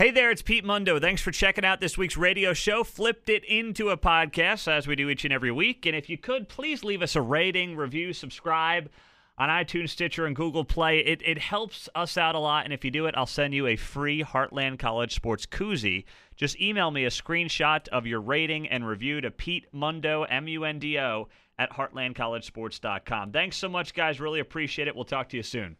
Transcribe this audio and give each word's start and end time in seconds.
Hey 0.00 0.10
there, 0.10 0.30
it's 0.30 0.40
Pete 0.40 0.64
Mundo. 0.64 0.98
Thanks 0.98 1.20
for 1.20 1.30
checking 1.30 1.62
out 1.62 1.78
this 1.82 1.98
week's 1.98 2.16
radio 2.16 2.54
show. 2.54 2.84
Flipped 2.84 3.28
it 3.28 3.44
into 3.44 3.90
a 3.90 3.98
podcast 3.98 4.66
as 4.66 4.86
we 4.86 4.96
do 4.96 5.10
each 5.10 5.26
and 5.26 5.32
every 5.34 5.52
week. 5.52 5.84
And 5.84 5.94
if 5.94 6.08
you 6.08 6.16
could, 6.16 6.48
please 6.48 6.82
leave 6.82 7.02
us 7.02 7.16
a 7.16 7.20
rating, 7.20 7.76
review, 7.76 8.14
subscribe 8.14 8.88
on 9.36 9.50
iTunes, 9.50 9.90
Stitcher, 9.90 10.24
and 10.24 10.34
Google 10.34 10.64
Play. 10.64 11.00
It, 11.00 11.20
it 11.22 11.36
helps 11.36 11.86
us 11.94 12.16
out 12.16 12.34
a 12.34 12.38
lot. 12.38 12.64
And 12.64 12.72
if 12.72 12.82
you 12.82 12.90
do 12.90 13.04
it, 13.04 13.14
I'll 13.14 13.26
send 13.26 13.52
you 13.52 13.66
a 13.66 13.76
free 13.76 14.24
Heartland 14.24 14.78
College 14.78 15.14
Sports 15.14 15.44
koozie. 15.44 16.04
Just 16.34 16.58
email 16.58 16.90
me 16.90 17.04
a 17.04 17.10
screenshot 17.10 17.86
of 17.88 18.06
your 18.06 18.22
rating 18.22 18.68
and 18.68 18.88
review 18.88 19.20
to 19.20 19.30
Pete 19.30 19.66
Mundo, 19.70 20.22
M 20.22 20.48
U 20.48 20.64
N 20.64 20.78
D 20.78 20.98
O, 20.98 21.28
at 21.58 21.72
heartlandcollegesports.com. 21.72 23.32
Thanks 23.32 23.58
so 23.58 23.68
much, 23.68 23.92
guys. 23.92 24.18
Really 24.18 24.40
appreciate 24.40 24.88
it. 24.88 24.96
We'll 24.96 25.04
talk 25.04 25.28
to 25.28 25.36
you 25.36 25.42
soon. 25.42 25.76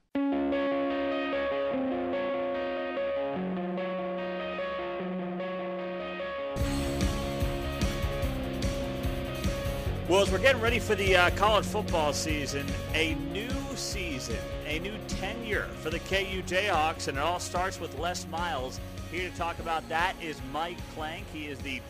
Well, 10.11 10.23
as 10.23 10.32
we're 10.32 10.39
getting 10.39 10.61
ready 10.61 10.81
for 10.81 10.96
the 10.96 11.14
uh, 11.14 11.31
college 11.37 11.64
football 11.64 12.13
season, 12.13 12.67
a 12.95 13.14
new 13.32 13.49
season, 13.77 14.41
a 14.67 14.81
new 14.81 14.96
tenure 15.07 15.68
for 15.82 15.91
the 15.91 16.01
KU 16.01 16.43
Jayhawks, 16.43 17.07
and 17.07 17.17
it 17.17 17.21
all 17.21 17.39
starts 17.39 17.79
with 17.79 17.96
Les 17.96 18.27
Miles. 18.27 18.81
Here 19.13 19.31
to 19.31 19.37
talk 19.37 19.61
about 19.61 19.89
that 19.89 20.17
is 20.21 20.41
Mike 20.53 20.79
Plank. 20.96 21.27
He 21.32 21.46
is 21.46 21.61
the 21.61 21.81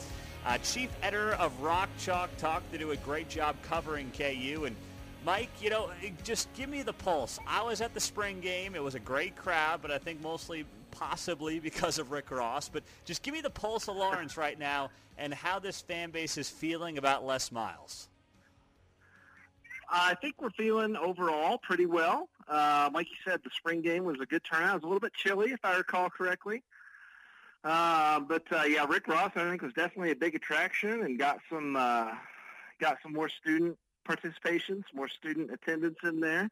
uh, 0.45 0.59
chief 0.59 0.91
editor 1.03 1.33
of 1.37 1.59
Rock 1.63 1.89
Chalk 1.99 2.29
Talk. 2.37 2.63
They 2.71 2.77
do 2.77 2.91
a 2.91 2.97
great 2.99 3.31
job 3.31 3.57
covering 3.63 4.13
KU. 4.15 4.65
And 4.67 4.77
Mike, 5.25 5.49
you 5.59 5.71
know, 5.71 5.89
just 6.23 6.53
give 6.53 6.69
me 6.69 6.83
the 6.83 6.93
pulse. 6.93 7.39
I 7.47 7.63
was 7.63 7.81
at 7.81 7.95
the 7.95 8.01
spring 8.01 8.41
game. 8.41 8.75
It 8.75 8.85
was 8.85 8.95
a 8.95 9.01
great 9.01 9.35
crowd, 9.35 9.81
but 9.81 9.91
I 9.91 9.97
think 9.97 10.23
mostly 10.23 10.67
possibly 10.91 11.59
because 11.59 11.99
of 11.99 12.11
Rick 12.11 12.31
Ross. 12.31 12.69
But 12.69 12.83
just 13.07 13.23
give 13.23 13.33
me 13.33 13.41
the 13.41 13.49
pulse 13.49 13.89
of 13.89 13.97
Lawrence 13.97 14.37
right 14.37 14.59
now 14.59 14.91
and 15.17 15.33
how 15.33 15.59
this 15.59 15.81
fan 15.81 16.11
base 16.11 16.37
is 16.37 16.51
feeling 16.51 16.99
about 16.99 17.25
Les 17.25 17.51
Miles. 17.51 18.10
I 19.91 20.15
think 20.21 20.37
we're 20.41 20.51
feeling 20.51 20.97
overall 20.97 21.59
pretty 21.59 21.87
well. 21.87 22.29
Uh, 22.49 22.91
like 22.95 23.09
you 23.09 23.17
said, 23.25 23.41
the 23.43 23.51
spring 23.57 23.83
game 23.83 24.05
was 24.05 24.19
a 24.21 24.27
good 24.27 24.43
turnout. 24.45 24.71
It 24.71 24.75
was 24.75 24.83
a 24.85 24.87
little 24.87 25.01
bit 25.01 25.15
chilly, 25.15 25.51
if 25.51 25.61
I 25.65 25.77
recall 25.77 26.09
correctly. 26.09 26.63
Uh, 27.65 28.21
but 28.21 28.45
uh, 28.53 28.63
yeah, 28.63 28.87
Rick 28.89 29.09
Ross, 29.09 29.33
I 29.35 29.51
think, 29.51 29.63
was 29.63 29.73
definitely 29.75 30.13
a 30.13 30.17
big 30.17 30.35
attraction 30.35 31.03
and 31.03 31.19
got 31.19 31.41
some 31.51 31.77
uh, 31.77 32.13
got 32.81 32.99
some 33.03 33.13
more 33.13 33.29
student 33.29 33.77
participation, 34.05 34.85
some 34.91 34.97
more 34.97 35.09
student 35.09 35.51
attendance 35.53 35.99
in 36.05 36.21
there. 36.21 36.49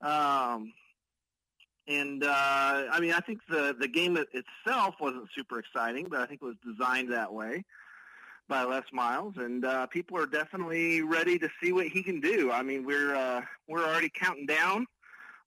Um, 0.00 0.72
and 1.86 2.24
uh, 2.24 2.86
I 2.90 2.98
mean, 3.00 3.12
I 3.12 3.20
think 3.20 3.40
the 3.48 3.76
the 3.78 3.88
game 3.88 4.16
itself 4.16 4.96
wasn't 5.00 5.28
super 5.36 5.58
exciting, 5.58 6.06
but 6.10 6.20
I 6.20 6.26
think 6.26 6.40
it 6.42 6.46
was 6.46 6.56
designed 6.66 7.12
that 7.12 7.32
way 7.32 7.64
by 8.48 8.64
Les 8.64 8.84
Miles, 8.92 9.34
and 9.36 9.64
uh, 9.64 9.86
people 9.86 10.18
are 10.18 10.26
definitely 10.26 11.02
ready 11.02 11.38
to 11.38 11.48
see 11.62 11.72
what 11.72 11.86
he 11.86 12.02
can 12.02 12.20
do. 12.20 12.50
I 12.50 12.62
mean, 12.62 12.84
we're 12.84 13.14
uh, 13.14 13.42
we're 13.68 13.84
already 13.84 14.10
counting 14.10 14.46
down 14.46 14.86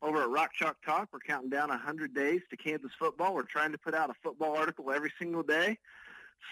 over 0.02 0.24
at 0.24 0.30
Rock 0.30 0.52
Chalk 0.54 0.78
Talk. 0.86 1.10
We're 1.12 1.20
counting 1.20 1.50
down 1.50 1.70
100 1.70 2.14
days 2.14 2.42
to 2.50 2.58
Kansas 2.58 2.92
football. 3.00 3.34
We're 3.34 3.44
trying 3.44 3.72
to 3.72 3.78
put 3.78 3.94
out 3.94 4.10
a 4.10 4.14
football 4.24 4.56
article 4.56 4.92
every 4.92 5.12
single 5.20 5.44
day. 5.44 5.78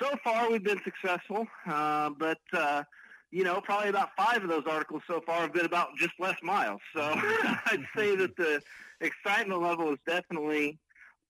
So 0.02 0.12
far, 0.24 0.50
we've 0.52 0.64
been 0.64 0.82
successful, 0.84 1.48
uh, 1.68 2.10
but 2.18 2.40
uh, 2.54 2.84
you 3.32 3.44
know, 3.44 3.62
probably 3.62 3.90
about 3.90 4.10
five 4.18 4.44
of 4.44 4.50
those 4.50 4.66
articles 4.68 5.02
so 5.08 5.22
far 5.26 5.42
have 5.42 5.54
been 5.54 5.66
about 5.66 5.90
just 5.98 6.14
Les 6.20 6.36
Miles. 6.44 6.82
So 6.96 7.02
I'd 7.02 7.86
say 7.96 8.16
that 8.16 8.36
the 8.38 8.62
excitement 9.02 9.62
level 9.62 9.92
is 9.92 10.00
definitely 10.08 10.78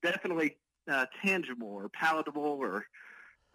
definitely 0.04 0.58
uh, 0.90 1.06
tangible 1.24 1.70
or 1.70 1.90
palatable 1.90 2.44
or 2.44 2.86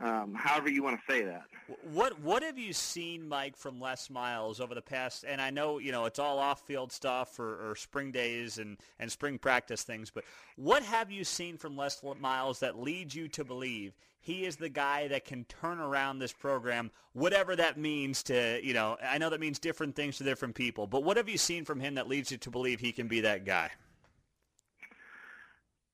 um, 0.00 0.34
however 0.34 0.70
you 0.70 0.82
want 0.82 0.98
to 0.98 1.12
say 1.12 1.22
that. 1.22 1.44
What 1.92 2.18
what 2.20 2.42
have 2.42 2.58
you 2.58 2.72
seen, 2.72 3.28
Mike, 3.28 3.56
from 3.56 3.80
Les 3.80 4.10
Miles 4.10 4.60
over 4.60 4.74
the 4.74 4.82
past? 4.82 5.24
And 5.26 5.40
I 5.40 5.50
know 5.50 5.78
you 5.78 5.92
know 5.92 6.06
it's 6.06 6.18
all 6.18 6.38
off 6.38 6.66
field 6.66 6.90
stuff 6.90 7.38
or, 7.38 7.70
or, 7.70 7.76
spring 7.76 8.10
days 8.10 8.58
and 8.58 8.78
and 8.98 9.10
spring 9.10 9.38
practice 9.38 9.82
things, 9.82 10.10
but 10.10 10.24
what 10.56 10.82
have 10.82 11.10
you 11.10 11.22
seen 11.22 11.56
from 11.56 11.76
Les 11.76 12.02
Miles 12.18 12.60
that 12.60 12.80
leads 12.80 13.14
you 13.14 13.28
to 13.28 13.44
believe 13.44 13.92
he 14.20 14.44
is 14.44 14.56
the 14.56 14.68
guy 14.68 15.08
that 15.08 15.24
can 15.24 15.44
turn 15.44 15.78
around 15.78 16.18
this 16.18 16.32
program, 16.32 16.90
whatever 17.12 17.54
that 17.56 17.78
means 17.78 18.22
to 18.24 18.58
you 18.62 18.74
know? 18.74 18.96
I 19.02 19.18
know 19.18 19.30
that 19.30 19.40
means 19.40 19.58
different 19.58 19.94
things 19.94 20.16
to 20.18 20.24
different 20.24 20.54
people, 20.54 20.86
but 20.86 21.04
what 21.04 21.18
have 21.18 21.28
you 21.28 21.38
seen 21.38 21.64
from 21.64 21.78
him 21.78 21.94
that 21.94 22.08
leads 22.08 22.32
you 22.32 22.38
to 22.38 22.50
believe 22.50 22.80
he 22.80 22.92
can 22.92 23.06
be 23.06 23.20
that 23.20 23.44
guy? 23.44 23.70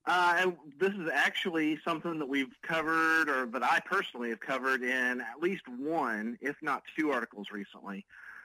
Uh, 0.06 0.36
and 0.38 0.56
this 0.78 0.92
is 0.92 1.08
actually 1.12 1.78
something 1.84 2.18
that 2.18 2.28
we've 2.28 2.54
covered, 2.62 3.28
or 3.28 3.46
that 3.46 3.62
I 3.64 3.80
personally 3.84 4.28
have 4.30 4.40
covered 4.40 4.82
in 4.82 5.20
at 5.20 5.40
least 5.40 5.64
one, 5.68 6.38
if 6.40 6.56
not 6.62 6.82
two, 6.96 7.10
articles 7.10 7.48
recently. 7.50 8.04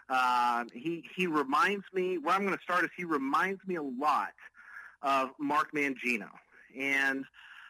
Uh, 0.09 0.65
he 0.73 1.03
he 1.15 1.27
reminds 1.27 1.85
me. 1.93 2.17
Where 2.17 2.33
I'm 2.33 2.41
going 2.45 2.57
to 2.57 2.63
start 2.63 2.83
is 2.83 2.89
he 2.97 3.05
reminds 3.05 3.61
me 3.67 3.75
a 3.75 3.83
lot 3.83 4.33
of 5.03 5.29
Mark 5.39 5.71
Mangino. 5.73 6.29
And 6.77 7.25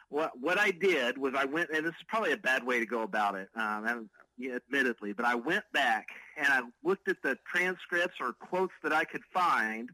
what 0.09 0.31
what 0.39 0.57
I 0.57 0.71
did 0.71 1.17
was 1.17 1.33
I 1.35 1.45
went, 1.45 1.69
and 1.71 1.85
this 1.85 1.91
is 1.91 2.05
probably 2.07 2.31
a 2.31 2.37
bad 2.37 2.65
way 2.65 2.79
to 2.79 2.85
go 2.85 3.01
about 3.01 3.35
it, 3.35 3.49
um, 3.55 3.85
and, 3.85 4.09
admittedly, 4.49 5.13
but 5.13 5.25
I 5.25 5.35
went 5.35 5.65
back 5.73 6.07
and 6.37 6.47
I 6.47 6.61
looked 6.83 7.07
at 7.07 7.21
the 7.21 7.37
transcripts 7.45 8.15
or 8.19 8.33
quotes 8.33 8.73
that 8.83 8.93
I 8.93 9.03
could 9.03 9.21
find 9.33 9.89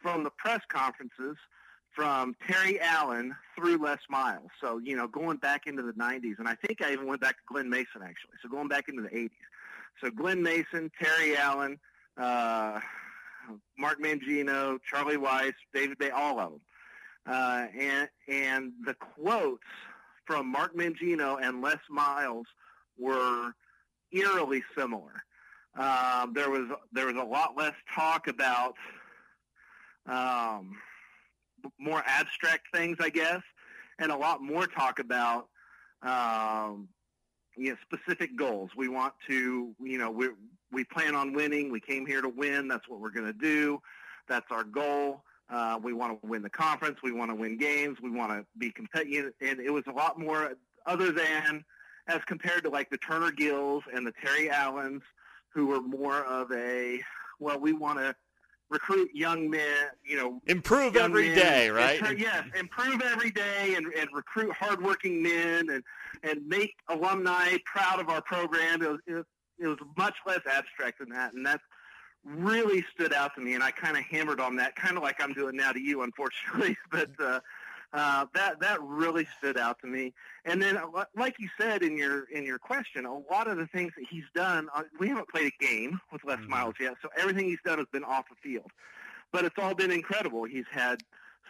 from 0.00 0.24
the 0.24 0.30
press 0.30 0.60
conferences 0.68 1.36
from 1.94 2.34
Terry 2.46 2.80
Allen 2.80 3.34
through 3.56 3.78
Les 3.82 3.98
Miles. 4.08 4.50
So, 4.60 4.78
you 4.78 4.96
know, 4.96 5.08
going 5.08 5.38
back 5.38 5.66
into 5.66 5.82
the 5.82 5.92
90s, 5.92 6.38
and 6.38 6.48
I 6.48 6.54
think 6.54 6.82
I 6.82 6.92
even 6.92 7.06
went 7.06 7.20
back 7.20 7.36
to 7.36 7.42
Glen 7.46 7.68
Mason, 7.68 8.02
actually. 8.02 8.34
So 8.42 8.48
going 8.48 8.68
back 8.68 8.88
into 8.88 9.02
the 9.02 9.08
80s. 9.08 9.30
So 10.00 10.10
Glen 10.10 10.42
Mason, 10.42 10.90
Terry 11.00 11.36
Allen, 11.36 11.78
uh, 12.16 12.80
Mark 13.76 14.00
Mangino, 14.00 14.78
Charlie 14.88 15.16
Weis, 15.16 15.54
David 15.74 15.98
Beaty, 15.98 16.12
all 16.12 16.38
of 16.38 16.50
them. 16.52 16.60
Uh, 17.26 17.66
and, 17.78 18.08
and 18.28 18.72
the 18.86 18.94
quotes 18.94 19.62
from 20.24 20.46
Mark 20.46 20.74
Mangino 20.74 21.38
and 21.42 21.60
Les 21.60 21.80
Miles 21.90 22.46
were 22.98 23.52
eerily 24.12 24.62
similar. 24.76 25.24
Um, 25.76 26.32
there 26.34 26.50
was 26.50 26.68
there 26.92 27.06
was 27.06 27.16
a 27.16 27.22
lot 27.22 27.56
less 27.56 27.74
talk 27.94 28.26
about 28.26 28.74
um, 30.06 30.76
more 31.78 32.02
abstract 32.06 32.68
things, 32.74 32.98
I 33.00 33.10
guess, 33.10 33.42
and 33.98 34.10
a 34.10 34.16
lot 34.16 34.42
more 34.42 34.66
talk 34.66 34.98
about 34.98 35.48
um, 36.02 36.88
you 37.56 37.70
know, 37.70 37.76
specific 37.82 38.36
goals. 38.36 38.70
We 38.76 38.88
want 38.88 39.14
to, 39.28 39.74
you 39.80 39.98
know, 39.98 40.10
we 40.10 40.30
we 40.72 40.84
plan 40.84 41.14
on 41.14 41.32
winning. 41.32 41.70
We 41.70 41.80
came 41.80 42.06
here 42.06 42.22
to 42.22 42.28
win. 42.28 42.68
That's 42.68 42.88
what 42.88 43.00
we're 43.00 43.10
going 43.10 43.26
to 43.26 43.32
do. 43.32 43.80
That's 44.28 44.46
our 44.50 44.64
goal. 44.64 45.24
Uh, 45.50 45.78
we 45.82 45.92
want 45.92 46.20
to 46.22 46.26
win 46.26 46.42
the 46.42 46.50
conference. 46.50 46.98
We 47.02 47.12
want 47.12 47.30
to 47.30 47.34
win 47.34 47.58
games. 47.58 47.98
We 48.00 48.10
want 48.10 48.30
to 48.30 48.46
be 48.56 48.70
competitive. 48.70 49.32
And 49.40 49.58
it 49.58 49.70
was 49.72 49.82
a 49.88 49.92
lot 49.92 50.18
more 50.18 50.52
other 50.86 51.10
than 51.10 51.64
as 52.06 52.20
compared 52.26 52.62
to 52.64 52.70
like 52.70 52.88
the 52.90 52.98
Turner 52.98 53.32
Gills 53.32 53.82
and 53.92 54.06
the 54.06 54.12
Terry 54.24 54.48
Allens, 54.48 55.02
who 55.52 55.66
were 55.66 55.80
more 55.80 56.24
of 56.24 56.52
a, 56.52 57.00
well, 57.40 57.58
we 57.58 57.72
want 57.72 57.98
to 57.98 58.14
recruit 58.70 59.10
young 59.12 59.50
men, 59.50 59.88
you 60.04 60.16
know, 60.16 60.40
improve 60.46 60.96
every 60.96 61.28
men, 61.28 61.38
day, 61.38 61.70
right? 61.70 62.18
yes, 62.18 62.44
improve 62.58 63.02
every 63.02 63.30
day 63.30 63.74
and, 63.76 63.86
and 63.86 64.08
recruit 64.14 64.52
hardworking 64.52 65.22
men 65.22 65.68
and 65.70 65.82
and 66.22 66.46
make 66.46 66.74
alumni 66.88 67.56
proud 67.64 68.00
of 68.00 68.08
our 68.08 68.22
program. 68.22 68.82
It 68.82 68.90
was, 68.90 69.00
it 69.06 69.14
was, 69.14 69.24
it 69.58 69.66
was 69.66 69.78
much 69.96 70.14
less 70.26 70.40
abstract 70.50 71.00
than 71.00 71.08
that, 71.10 71.34
and 71.34 71.44
that 71.44 71.60
really 72.24 72.84
stood 72.94 73.12
out 73.12 73.34
to 73.34 73.40
me. 73.40 73.54
And 73.54 73.62
I 73.62 73.70
kind 73.70 73.96
of 73.96 74.04
hammered 74.04 74.40
on 74.40 74.56
that, 74.56 74.76
kind 74.76 74.96
of 74.96 75.02
like 75.02 75.22
I'm 75.22 75.32
doing 75.32 75.56
now 75.56 75.72
to 75.72 75.80
you, 75.80 76.02
unfortunately. 76.02 76.76
but 76.90 77.10
uh, 77.18 77.40
uh, 77.92 78.26
that 78.34 78.60
that 78.60 78.80
really 78.82 79.26
stood 79.38 79.58
out 79.58 79.80
to 79.80 79.86
me. 79.86 80.12
And 80.44 80.62
then, 80.62 80.76
uh, 80.76 81.04
like 81.16 81.36
you 81.38 81.48
said 81.58 81.82
in 81.82 81.96
your 81.96 82.24
in 82.30 82.44
your 82.44 82.58
question, 82.58 83.04
a 83.04 83.18
lot 83.32 83.48
of 83.48 83.56
the 83.56 83.66
things 83.66 83.92
that 83.96 84.06
he's 84.08 84.24
done, 84.34 84.68
uh, 84.74 84.82
we 84.98 85.08
haven't 85.08 85.28
played 85.28 85.52
a 85.52 85.64
game 85.64 86.00
with 86.12 86.24
Les 86.24 86.36
mm-hmm. 86.36 86.50
Miles 86.50 86.74
yet, 86.80 86.94
so 87.02 87.08
everything 87.18 87.46
he's 87.46 87.58
done 87.64 87.78
has 87.78 87.88
been 87.92 88.04
off 88.04 88.26
the 88.28 88.36
field. 88.42 88.70
But 89.32 89.44
it's 89.44 89.56
all 89.58 89.74
been 89.74 89.90
incredible. 89.90 90.44
He's 90.44 90.66
had 90.70 91.02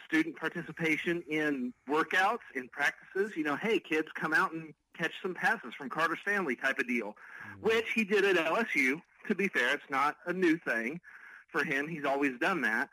student 0.06 0.36
participation 0.36 1.22
in 1.28 1.72
workouts, 1.88 2.38
in 2.54 2.68
practices. 2.68 3.36
You 3.36 3.44
know, 3.44 3.56
hey 3.56 3.78
kids, 3.78 4.08
come 4.14 4.32
out 4.32 4.52
and 4.52 4.72
catch 4.96 5.12
some 5.22 5.34
passes 5.34 5.74
from 5.76 5.90
Carter 5.90 6.16
Stanley 6.20 6.56
type 6.56 6.78
of 6.78 6.88
deal, 6.88 7.08
mm-hmm. 7.08 7.66
which 7.66 7.90
he 7.94 8.04
did 8.04 8.24
at 8.24 8.36
LSU. 8.36 9.00
To 9.28 9.34
be 9.34 9.48
fair, 9.48 9.74
it's 9.74 9.90
not 9.90 10.16
a 10.26 10.32
new 10.32 10.56
thing 10.56 11.00
for 11.48 11.62
him. 11.62 11.86
He's 11.86 12.06
always 12.06 12.38
done 12.40 12.62
that 12.62 12.88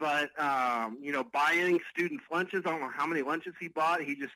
but 0.00 0.30
um, 0.40 0.98
you 1.00 1.12
know, 1.12 1.22
buying 1.22 1.78
students 1.94 2.24
lunches. 2.32 2.62
I 2.64 2.70
don't 2.70 2.80
know 2.80 2.90
how 2.92 3.06
many 3.06 3.22
lunches 3.22 3.52
he 3.60 3.68
bought. 3.68 4.02
He 4.02 4.16
just, 4.16 4.32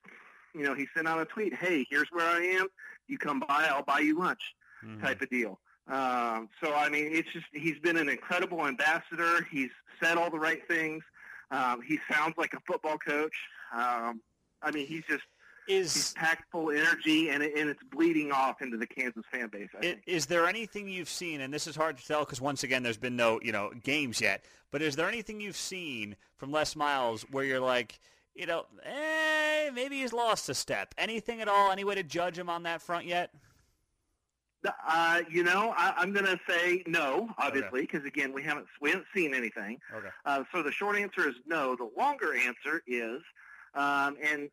you 0.54 0.62
know, 0.62 0.74
he 0.74 0.86
sent 0.94 1.08
out 1.08 1.20
a 1.20 1.24
tweet, 1.24 1.54
"Hey, 1.54 1.86
here's 1.90 2.08
where 2.12 2.26
I 2.26 2.42
am. 2.60 2.68
You 3.08 3.18
come 3.18 3.40
by, 3.40 3.66
I'll 3.70 3.82
buy 3.82 4.00
you 4.00 4.18
lunch," 4.18 4.40
mm-hmm. 4.84 5.02
type 5.02 5.22
of 5.22 5.30
deal. 5.30 5.58
Um, 5.88 6.48
so 6.62 6.74
I 6.74 6.88
mean, 6.90 7.08
it's 7.10 7.32
just 7.32 7.46
he's 7.52 7.78
been 7.78 7.96
an 7.96 8.08
incredible 8.08 8.66
ambassador. 8.66 9.46
He's 9.50 9.70
said 10.02 10.16
all 10.18 10.30
the 10.30 10.38
right 10.38 10.60
things. 10.68 11.02
Um, 11.50 11.82
he 11.82 11.98
sounds 12.10 12.34
like 12.36 12.52
a 12.54 12.60
football 12.66 12.98
coach. 12.98 13.34
Um, 13.74 14.20
I 14.62 14.70
mean, 14.70 14.86
he's 14.86 15.04
just 15.08 15.24
is 15.68 15.94
he's 15.94 16.12
packed 16.14 16.50
full 16.50 16.70
energy, 16.70 17.28
and 17.30 17.42
it, 17.42 17.56
and 17.56 17.68
it's 17.70 17.82
bleeding 17.92 18.32
off 18.32 18.62
into 18.62 18.76
the 18.76 18.86
Kansas 18.86 19.24
fan 19.30 19.48
base. 19.48 19.68
I 19.74 19.78
i- 19.78 19.80
think. 19.80 20.02
is 20.06 20.26
there 20.26 20.46
anything 20.46 20.88
you've 20.88 21.08
seen, 21.08 21.40
and 21.40 21.52
this 21.52 21.66
is 21.66 21.76
hard 21.76 21.98
to 21.98 22.06
tell 22.06 22.20
because 22.20 22.40
once 22.40 22.62
again, 22.62 22.82
there's 22.82 22.96
been 22.96 23.16
no 23.16 23.40
you 23.42 23.52
know 23.52 23.70
games 23.82 24.20
yet. 24.20 24.44
But 24.70 24.82
is 24.82 24.96
there 24.96 25.08
anything 25.08 25.40
you've 25.40 25.56
seen 25.56 26.16
from 26.36 26.50
Les 26.50 26.74
Miles 26.74 27.22
where 27.30 27.44
you're 27.44 27.60
like, 27.60 28.00
you 28.34 28.46
know, 28.46 28.66
eh, 28.84 29.70
maybe 29.72 30.00
he's 30.00 30.12
lost 30.12 30.48
a 30.48 30.54
step? 30.54 30.94
Anything 30.98 31.40
at 31.40 31.46
all? 31.48 31.70
Any 31.70 31.84
way 31.84 31.94
to 31.94 32.02
judge 32.02 32.36
him 32.38 32.50
on 32.50 32.64
that 32.64 32.82
front 32.82 33.06
yet? 33.06 33.30
Uh, 34.88 35.20
you 35.30 35.44
know, 35.44 35.74
I, 35.76 35.92
I'm 35.96 36.12
going 36.14 36.24
to 36.24 36.40
say 36.48 36.82
no, 36.86 37.28
obviously, 37.36 37.82
because 37.82 38.04
again, 38.06 38.32
we 38.32 38.42
haven't 38.42 38.66
we 38.80 38.90
haven't 38.90 39.06
seen 39.14 39.34
anything. 39.34 39.78
Okay. 39.94 40.08
Uh, 40.24 40.42
so 40.52 40.62
the 40.62 40.72
short 40.72 40.96
answer 40.96 41.28
is 41.28 41.34
no. 41.46 41.76
The 41.76 41.90
longer 41.98 42.34
answer 42.34 42.82
is, 42.86 43.20
um, 43.74 44.16
and 44.22 44.48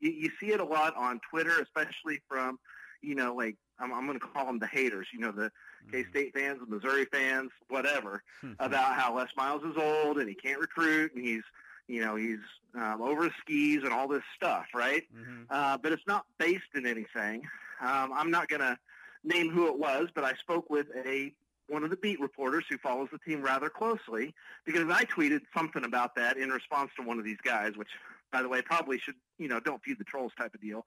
you, 0.00 0.10
you 0.10 0.30
see 0.40 0.52
it 0.52 0.60
a 0.60 0.64
lot 0.64 0.96
on 0.96 1.20
Twitter, 1.30 1.60
especially 1.60 2.20
from, 2.28 2.58
you 3.02 3.14
know, 3.14 3.34
like 3.34 3.56
I'm, 3.78 3.92
I'm 3.92 4.06
going 4.06 4.18
to 4.18 4.26
call 4.26 4.46
them 4.46 4.58
the 4.58 4.66
haters. 4.66 5.08
You 5.12 5.20
know, 5.20 5.32
the 5.32 5.50
K-State 5.90 6.34
fans, 6.34 6.58
the 6.60 6.74
Missouri 6.74 7.06
fans, 7.06 7.50
whatever, 7.68 8.22
about 8.58 8.94
how 8.96 9.16
Les 9.16 9.28
Miles 9.36 9.62
is 9.64 9.76
old 9.76 10.18
and 10.18 10.28
he 10.28 10.34
can't 10.34 10.60
recruit 10.60 11.14
and 11.14 11.24
he's, 11.24 11.42
you 11.88 12.00
know, 12.02 12.16
he's 12.16 12.38
um, 12.74 13.00
over 13.02 13.24
his 13.24 13.32
skis 13.40 13.82
and 13.82 13.92
all 13.92 14.06
this 14.06 14.22
stuff, 14.36 14.66
right? 14.74 15.04
Mhm. 15.16 15.46
uh, 15.50 15.78
but 15.78 15.90
it's 15.92 16.06
not 16.06 16.24
based 16.38 16.74
in 16.74 16.86
anything. 16.86 17.42
Um, 17.80 18.12
I'm 18.14 18.30
not 18.30 18.48
going 18.48 18.60
to 18.60 18.78
name 19.24 19.50
who 19.50 19.66
it 19.68 19.78
was, 19.78 20.08
but 20.14 20.22
I 20.24 20.34
spoke 20.34 20.70
with 20.70 20.86
a 21.04 21.32
one 21.68 21.84
of 21.84 21.90
the 21.90 21.96
beat 21.96 22.20
reporters 22.20 22.64
who 22.68 22.76
follows 22.78 23.08
the 23.12 23.18
team 23.18 23.40
rather 23.42 23.70
closely 23.70 24.34
because 24.64 24.88
I 24.90 25.04
tweeted 25.04 25.40
something 25.56 25.84
about 25.84 26.14
that 26.16 26.36
in 26.36 26.50
response 26.50 26.90
to 26.96 27.02
one 27.02 27.18
of 27.18 27.24
these 27.24 27.38
guys, 27.44 27.76
which, 27.76 27.88
by 28.32 28.42
the 28.42 28.48
way, 28.48 28.62
probably 28.62 28.98
should 28.98 29.14
you 29.38 29.48
know 29.48 29.60
don't 29.60 29.82
feed 29.82 29.98
the 29.98 30.04
trolls 30.04 30.32
type 30.38 30.54
of 30.54 30.60
deal. 30.60 30.84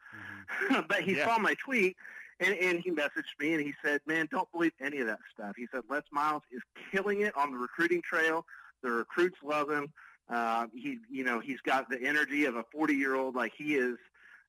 but 0.88 1.02
he 1.02 1.16
Yeah. 1.16 1.26
saw 1.28 1.38
my 1.38 1.56
tweet. 1.56 1.96
And, 2.40 2.56
and 2.56 2.80
he 2.80 2.90
messaged 2.90 3.40
me 3.40 3.54
and 3.54 3.62
he 3.62 3.76
said, 3.86 4.02
man, 4.08 4.28
don't 4.30 4.52
believe 4.52 4.72
any 4.82 4.98
of 5.00 5.06
that 5.08 5.20
stuff. 5.34 5.54
He 5.56 5.68
said, 5.72 5.82
Les 5.88 6.02
Miles 6.12 6.42
is 6.52 6.62
killing 6.92 7.22
it 7.22 7.32
on 7.38 7.52
the 7.52 7.58
recruiting 7.60 8.02
trail. 8.02 8.44
The 8.82 8.90
recruits 8.90 9.38
love 9.44 9.70
him. 9.70 9.94
Uh, 10.28 10.66
he, 10.74 10.98
you 11.12 11.24
know, 11.24 11.40
he's 11.40 11.62
got 11.62 11.90
the 11.92 12.02
energy 12.02 12.46
of 12.46 12.56
a 12.56 12.64
40 12.72 12.96
year 12.96 13.16
old. 13.16 13.36
Like 13.36 13.54
he 13.56 13.76
is, 13.76 13.98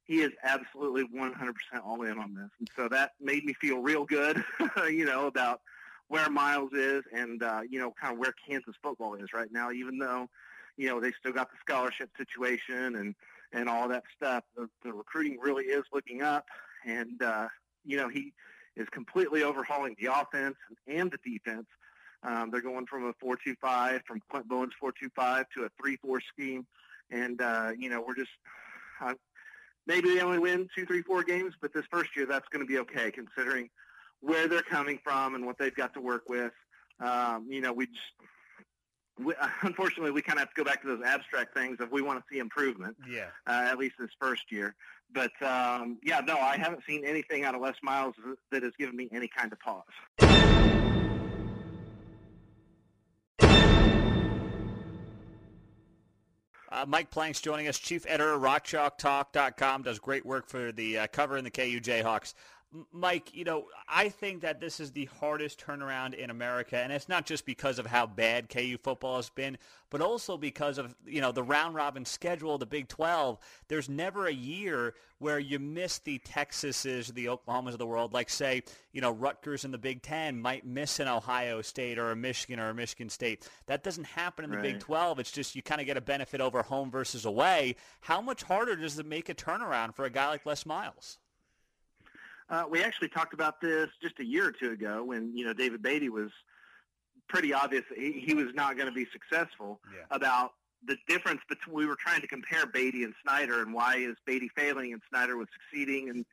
he 0.05 0.23
is 0.23 0.33
absolutely 0.43 1.05
100% 1.15 1.53
all 1.85 2.03
in 2.03 2.19
on 2.19 2.35
this. 2.35 2.49
And 2.59 2.69
so 2.75 2.89
that 2.89 3.13
made 3.21 3.45
me 3.45 3.53
feel 3.61 3.81
real 3.83 4.07
good, 4.07 4.43
you 4.89 5.05
know, 5.05 5.27
about 5.27 5.61
where 6.09 6.29
Miles 6.31 6.73
is 6.73 7.03
and, 7.13 7.43
uh, 7.43 7.61
you 7.69 7.79
know, 7.79 7.93
kind 8.01 8.15
of 8.15 8.19
where 8.19 8.33
Kansas 8.49 8.75
football 8.83 9.15
is 9.15 9.35
right 9.35 9.53
now, 9.53 9.71
even 9.71 9.99
though, 9.99 10.29
you 10.77 10.89
know, 10.89 11.01
they 11.01 11.13
still 11.19 11.33
got 11.33 11.51
the 11.51 11.57
scholarship 11.61 12.11
situation 12.17 12.97
and, 12.97 13.15
and 13.53 13.69
all 13.69 13.89
that 13.89 14.05
stuff. 14.17 14.45
The, 14.57 14.69
the 14.83 14.93
recruiting 14.93 15.39
really 15.41 15.65
is 15.65 15.85
looking 15.93 16.23
up 16.23 16.47
and, 16.87 17.23
uh, 17.23 17.49
you 17.85 17.97
know, 17.97 18.09
he 18.09 18.33
is 18.77 18.89
completely 18.91 19.43
overhauling 19.43 19.95
the 20.01 20.11
offense 20.13 20.57
and 20.87 21.11
the 21.11 21.19
defense. 21.25 21.67
Um, 22.23 22.51
they're 22.51 22.63
going 22.63 22.87
from 22.87 23.05
a 23.05 23.13
4-2-5, 23.25 24.01
from 24.07 24.21
Clint 24.31 24.49
Bowen's 24.49 24.73
4-2-5 24.83 25.45
to 25.57 25.65
a 25.65 25.71
3-4 25.83 26.19
scheme. 26.33 26.67
And, 27.11 27.41
uh, 27.41 27.73
you 27.79 27.91
know, 27.91 28.03
we're 28.07 28.17
just 28.17 28.31
uh, 29.01 29.15
maybe 29.87 30.15
they 30.15 30.21
only 30.21 30.39
win 30.39 30.69
two, 30.75 30.87
three, 30.87 31.03
four 31.03 31.23
games, 31.23 31.55
but 31.61 31.73
this 31.73 31.85
first 31.91 32.11
year 32.17 32.27
that's 32.27 32.49
going 32.49 32.65
to 32.65 32.71
be 32.71 32.79
okay 32.79 33.11
considering 33.11 33.69
where 34.21 34.49
they're 34.49 34.63
coming 34.63 34.99
from 35.05 35.35
and 35.35 35.45
what 35.45 35.59
they've 35.59 35.75
got 35.75 35.93
to 35.95 36.01
work 36.01 36.29
with. 36.29 36.53
Um, 37.01 37.47
you 37.49 37.61
know, 37.61 37.73
we 37.73 37.87
just, 37.87 37.99
we, 39.23 39.35
unfortunately, 39.63 40.11
we 40.11 40.23
kind 40.23 40.39
of 40.39 40.41
have 40.47 40.55
to 40.55 40.57
go 40.57 40.65
back 40.65 40.83
to 40.83 40.89
those 40.89 41.03
abstract 41.05 41.55
things 41.55 41.79
if 41.81 41.91
we 41.91 42.03
want 42.03 42.19
to 42.19 42.25
see 42.33 42.39
improvement, 42.39 42.97
Yeah. 43.09 43.27
uh, 43.47 43.69
at 43.71 43.79
least 43.79 43.95
this 43.99 44.11
first 44.21 44.51
year. 44.51 44.75
But, 45.13 45.31
um, 45.43 45.99
yeah, 46.03 46.21
no, 46.21 46.37
I 46.39 46.57
haven't 46.57 46.83
seen 46.87 47.05
anything 47.05 47.45
out 47.45 47.55
of 47.55 47.61
Les 47.61 47.75
Miles 47.83 48.15
that 48.51 48.63
has 48.63 48.73
given 48.79 48.97
me 48.97 49.09
any 49.13 49.29
kind 49.29 49.53
of 49.53 49.61
pause. 49.61 49.85
Uh, 56.73 56.85
Mike 56.89 57.11
Plank's 57.11 57.41
joining 57.41 57.69
us, 57.69 57.79
chief 57.79 58.05
editor, 58.09 58.37
RockChalkTalk.com, 58.37 59.83
does 59.83 59.99
great 60.01 60.27
work 60.27 60.49
for 60.49 60.73
the 60.73 60.99
uh, 61.01 61.07
cover 61.09 61.37
in 61.37 61.45
the 61.45 61.51
KU 61.51 61.81
Jayhawks. 61.81 62.35
Mike, 62.93 63.35
you 63.35 63.45
know, 63.45 63.67
I 63.89 64.09
think 64.09 64.43
that 64.43 64.61
this 64.61 64.81
is 64.81 64.91
the 64.91 65.05
hardest 65.21 65.65
turnaround 65.65 66.15
in 66.15 66.31
America, 66.31 66.77
and 66.77 66.93
it's 66.93 67.09
not 67.09 67.25
just 67.25 67.47
because 67.47 67.79
of 67.79 67.87
how 67.87 68.07
bad 68.07 68.49
KU 68.49 68.77
football 68.83 69.17
has 69.17 69.29
been, 69.29 69.59
but 69.91 70.01
also 70.01 70.37
because 70.37 70.79
of, 70.79 70.95
you 71.07 71.21
know, 71.21 71.31
the 71.31 71.43
round 71.43 71.77
robin 71.77 72.05
schedule, 72.05 72.55
of 72.55 72.61
the 72.61 72.67
Big 72.67 72.89
12. 72.89 73.39
There's 73.69 73.89
never 73.89 74.27
a 74.27 74.33
year 74.33 74.95
where 75.19 75.39
you 75.39 75.61
miss 75.61 75.99
the 75.99 76.19
Texases, 76.21 77.15
the 77.15 77.27
Oklahomas 77.27 77.73
of 77.73 77.79
the 77.79 77.87
world, 77.87 78.13
like 78.13 78.29
say, 78.29 78.63
you 78.93 79.01
know, 79.01 79.13
Rutgers 79.13 79.65
in 79.65 79.71
the 79.71 79.79
Big 79.79 80.03
10 80.03 80.41
might 80.41 80.67
miss 80.67 80.99
an 80.99 81.07
Ohio 81.07 81.63
State 81.63 81.99
or 81.99 82.11
a 82.11 82.17
Michigan 82.17 82.59
or 82.59 82.71
a 82.71 82.75
Michigan 82.75 83.09
State. 83.09 83.49
That 83.67 83.85
doesn't 83.85 84.05
happen 84.05 84.45
in 84.45 84.51
the 84.51 84.57
Big 84.59 84.81
12. 84.81 85.21
It's 85.21 85.33
just 85.33 85.55
you 85.55 85.63
kind 85.63 85.81
of 85.81 85.87
get 85.87 85.97
a 85.97 86.01
benefit 86.01 86.41
over 86.41 86.63
home 86.63 86.91
versus 86.91 87.25
away. 87.25 87.77
How 88.01 88.21
much 88.21 88.43
harder 88.43 88.75
does 88.75 88.99
it 88.99 89.07
make 89.07 89.29
a 89.29 89.35
turnaround 89.35 89.95
for 89.95 90.05
a 90.05 90.11
guy 90.11 90.29
like 90.29 90.45
Les 90.45 90.67
Miles? 90.67 91.19
Uh, 92.51 92.65
we 92.69 92.83
actually 92.83 93.09
talked 93.09 93.35
about 93.35 93.61
this 93.61 93.89
just 94.03 94.19
a 94.21 94.25
year 94.25 94.49
or 94.49 94.53
two 94.53 94.71
ago 94.71 95.03
when 95.05 95.37
you 95.37 95.45
know 95.45 95.53
David 95.53 95.83
Beaty 95.83 96.09
was 96.09 96.31
pretty 97.29 97.53
obvious 97.53 97.85
that 97.89 97.99
he, 97.99 98.13
he 98.13 98.35
was 98.35 98.49
not 98.55 98.77
going 98.77 98.89
to 98.89 98.95
be 98.95 99.07
successful. 99.13 99.81
Yeah. 99.93 100.05
About 100.11 100.53
the 100.87 100.97
difference 101.09 101.41
between 101.49 101.75
we 101.75 101.87
were 101.87 101.97
trying 101.97 102.21
to 102.21 102.27
compare 102.27 102.67
Beaty 102.67 103.05
and 103.05 103.15
Snyder 103.23 103.63
and 103.63 103.73
why 103.73 103.97
is 103.97 104.17
Beaty 104.27 104.51
failing 104.57 104.93
and 104.93 105.01
Snyder 105.09 105.37
was 105.37 105.49
succeeding 105.53 106.11
and 106.11 106.27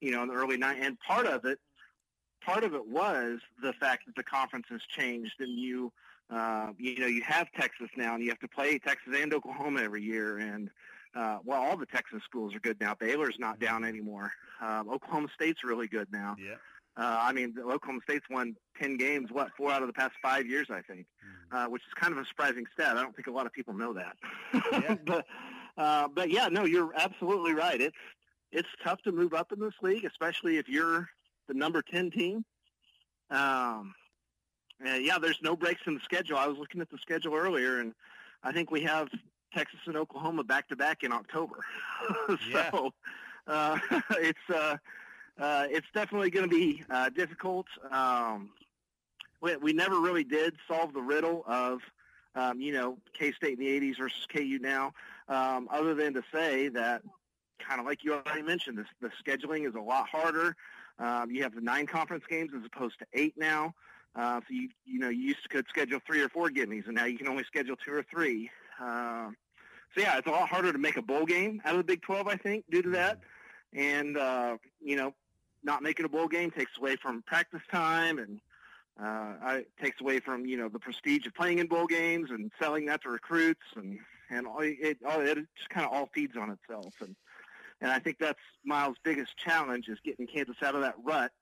you 0.00 0.10
know 0.10 0.22
in 0.22 0.28
the 0.28 0.34
early 0.34 0.56
night 0.56 0.78
and 0.80 0.98
part 1.00 1.26
of 1.26 1.44
it 1.44 1.58
part 2.44 2.64
of 2.64 2.74
it 2.74 2.86
was 2.86 3.40
the 3.62 3.72
fact 3.74 4.06
that 4.06 4.16
the 4.16 4.22
conference 4.22 4.66
has 4.70 4.80
changed 4.96 5.34
and 5.40 5.58
you 5.58 5.92
uh, 6.30 6.68
you 6.78 6.98
know 6.98 7.06
you 7.06 7.22
have 7.22 7.48
Texas 7.52 7.88
now 7.96 8.14
and 8.14 8.22
you 8.22 8.30
have 8.30 8.38
to 8.38 8.48
play 8.48 8.78
Texas 8.78 9.14
and 9.16 9.34
Oklahoma 9.34 9.82
every 9.82 10.02
year 10.02 10.38
and 10.38 10.70
uh, 11.20 11.38
well 11.44 11.60
all 11.60 11.76
the 11.76 11.86
Texas 11.86 12.22
schools 12.24 12.54
are 12.54 12.60
good 12.60 12.78
now 12.80 12.94
Baylor's 12.94 13.36
not 13.38 13.58
down 13.58 13.84
anymore 13.84 14.30
um, 14.60 14.88
Oklahoma 14.88 15.28
State's 15.34 15.62
really 15.64 15.88
good 15.88 16.08
now 16.12 16.36
Yeah. 16.38 16.54
uh, 16.96 17.18
I 17.28 17.32
mean, 17.32 17.54
Oklahoma 17.58 18.00
State's 18.02 18.26
won 18.30 18.56
10 18.80 18.96
games, 18.96 19.28
what, 19.30 19.48
four 19.56 19.70
out 19.70 19.82
of 19.82 19.88
the 19.88 19.92
past 20.02 20.14
five 20.22 20.46
years, 20.46 20.68
I 20.70 20.82
think, 20.82 21.06
uh, 21.52 21.66
which 21.66 21.82
is 21.82 21.92
kind 21.94 22.12
of 22.12 22.18
a 22.18 22.26
surprising 22.26 22.64
stat. 22.74 22.96
I 22.96 23.02
don't 23.02 23.14
think 23.14 23.28
a 23.28 23.30
lot 23.38 23.46
of 23.46 23.52
people 23.52 23.74
know 23.74 23.92
that. 23.94 24.16
Yeah. 24.72 24.96
but, 25.06 25.24
uh, 25.76 26.08
but 26.08 26.30
yeah, 26.30 26.48
no, 26.48 26.64
you're 26.64 26.92
absolutely 26.96 27.54
right. 27.54 27.80
It's, 27.80 27.96
it's 28.50 28.68
tough 28.84 29.00
to 29.02 29.12
move 29.12 29.32
up 29.34 29.52
in 29.52 29.60
this 29.60 29.74
league, 29.82 30.04
especially 30.04 30.56
if 30.56 30.68
you're 30.68 31.08
the 31.48 31.54
number 31.54 31.82
10 31.82 32.10
team. 32.10 32.44
Um, 33.30 33.94
and 34.84 35.04
yeah, 35.04 35.18
there's 35.18 35.38
no 35.42 35.54
breaks 35.56 35.82
in 35.86 35.94
the 35.94 36.00
schedule. 36.00 36.36
I 36.36 36.46
was 36.46 36.58
looking 36.58 36.80
at 36.80 36.90
the 36.90 36.98
schedule 36.98 37.34
earlier, 37.34 37.80
and 37.80 37.92
I 38.42 38.52
think 38.52 38.70
we 38.70 38.82
have 38.82 39.08
Texas 39.54 39.80
and 39.86 39.96
Oklahoma 39.96 40.44
back 40.44 40.68
to 40.68 40.76
back 40.76 41.02
in 41.02 41.12
October. 41.12 41.56
Yeah. 42.50 42.70
so 42.70 42.92
uh, 43.46 43.78
it's 44.12 44.38
uh, 44.54 44.76
uh, 45.38 45.66
it's 45.70 45.86
definitely 45.94 46.30
going 46.30 46.48
to 46.48 46.54
be 46.54 46.84
uh, 46.90 47.08
difficult. 47.10 47.66
Um, 47.90 48.50
we, 49.40 49.56
we 49.56 49.72
never 49.72 50.00
really 50.00 50.24
did 50.24 50.54
solve 50.66 50.92
the 50.92 51.00
riddle 51.00 51.44
of 51.46 51.80
um, 52.34 52.60
you 52.60 52.72
know 52.72 52.98
K-State 53.18 53.58
in 53.58 53.64
the 53.64 53.80
'80s 53.80 53.98
versus 53.98 54.26
KU 54.32 54.58
now, 54.60 54.92
um, 55.28 55.68
other 55.72 55.94
than 55.94 56.14
to 56.14 56.22
say 56.32 56.68
that 56.68 57.02
kind 57.58 57.80
of 57.80 57.86
like 57.86 58.04
you 58.04 58.14
already 58.14 58.42
mentioned, 58.42 58.78
this, 58.78 58.86
the 59.00 59.10
scheduling 59.22 59.68
is 59.68 59.74
a 59.74 59.80
lot 59.80 60.08
harder. 60.08 60.54
Um, 60.98 61.30
you 61.30 61.42
have 61.42 61.54
the 61.54 61.60
nine 61.60 61.86
conference 61.86 62.24
games 62.28 62.50
as 62.56 62.62
opposed 62.64 62.98
to 62.98 63.06
eight 63.12 63.34
now. 63.36 63.74
Uh, 64.16 64.40
so 64.40 64.46
you 64.54 64.68
you 64.84 64.98
know 64.98 65.08
you 65.08 65.22
used 65.22 65.42
to 65.42 65.48
could 65.48 65.66
schedule 65.68 66.00
three 66.06 66.20
or 66.20 66.28
four 66.28 66.48
gimmies, 66.48 66.86
and 66.86 66.94
now 66.94 67.04
you 67.04 67.18
can 67.18 67.28
only 67.28 67.44
schedule 67.44 67.76
two 67.76 67.92
or 67.92 68.02
three. 68.02 68.50
Um, 68.80 69.36
so 69.94 70.02
yeah, 70.02 70.18
it's 70.18 70.26
a 70.26 70.30
lot 70.30 70.48
harder 70.48 70.72
to 70.72 70.78
make 70.78 70.96
a 70.96 71.02
bowl 71.02 71.24
game 71.24 71.60
out 71.64 71.72
of 71.72 71.78
the 71.78 71.84
Big 71.84 72.02
12, 72.02 72.26
I 72.26 72.36
think, 72.36 72.64
due 72.70 72.82
to 72.82 72.90
that. 72.90 73.20
And 73.74 74.16
uh, 74.16 74.56
you 74.80 74.96
know, 74.96 75.14
not 75.62 75.82
making 75.82 76.06
a 76.06 76.08
bowl 76.08 76.28
game 76.28 76.50
takes 76.50 76.72
away 76.78 76.96
from 76.96 77.22
practice 77.22 77.62
time, 77.70 78.18
and 78.18 78.40
uh, 79.02 79.56
it 79.56 79.70
takes 79.82 80.00
away 80.00 80.20
from 80.20 80.46
you 80.46 80.56
know 80.56 80.68
the 80.68 80.78
prestige 80.78 81.26
of 81.26 81.34
playing 81.34 81.58
in 81.58 81.66
bowl 81.66 81.86
games 81.86 82.30
and 82.30 82.50
selling 82.60 82.86
that 82.86 83.02
to 83.02 83.10
recruits, 83.10 83.60
and 83.76 83.98
and 84.30 84.46
all, 84.46 84.60
it 84.60 84.98
all 85.06 85.20
it 85.20 85.38
just 85.56 85.70
kind 85.70 85.86
of 85.86 85.92
all 85.92 86.08
feeds 86.14 86.36
on 86.36 86.50
itself. 86.50 86.94
And 87.00 87.14
and 87.80 87.90
I 87.90 87.98
think 87.98 88.18
that's 88.18 88.40
Miles' 88.64 88.96
biggest 89.02 89.36
challenge 89.36 89.88
is 89.88 89.98
getting 90.04 90.26
Kansas 90.26 90.56
out 90.62 90.74
of 90.74 90.80
that 90.82 90.94
rut, 91.04 91.32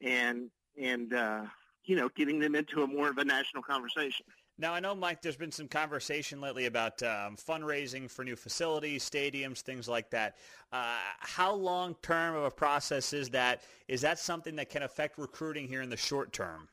and 0.00 0.50
and 0.80 1.12
uh, 1.12 1.42
you 1.84 1.96
know 1.96 2.08
getting 2.14 2.38
them 2.38 2.54
into 2.54 2.82
a 2.82 2.86
more 2.86 3.10
of 3.10 3.18
a 3.18 3.24
national 3.24 3.62
conversation. 3.62 4.26
Now, 4.58 4.74
I 4.74 4.80
know, 4.80 4.94
Mike, 4.94 5.22
there's 5.22 5.36
been 5.36 5.50
some 5.50 5.66
conversation 5.66 6.40
lately 6.40 6.66
about 6.66 7.02
um, 7.02 7.36
fundraising 7.36 8.10
for 8.10 8.24
new 8.24 8.36
facilities, 8.36 9.08
stadiums, 9.08 9.60
things 9.60 9.88
like 9.88 10.10
that. 10.10 10.36
Uh, 10.72 10.98
how 11.18 11.54
long-term 11.54 12.36
of 12.36 12.44
a 12.44 12.50
process 12.50 13.12
is 13.12 13.30
that? 13.30 13.62
Is 13.88 14.02
that 14.02 14.18
something 14.18 14.54
that 14.56 14.68
can 14.68 14.82
affect 14.82 15.18
recruiting 15.18 15.66
here 15.66 15.80
in 15.82 15.88
the 15.88 15.96
short 15.96 16.32
term? 16.32 16.68